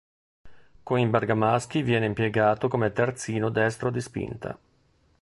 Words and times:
Con 0.81 0.97
i 0.97 1.05
bergamaschi 1.05 1.83
viene 1.83 2.07
impiegato 2.07 2.67
come 2.67 2.91
terzino 2.91 3.49
destro 3.51 3.91
di 3.91 4.01
spinta. 4.01 4.57